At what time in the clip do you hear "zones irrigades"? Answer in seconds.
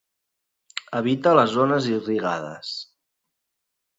1.57-2.73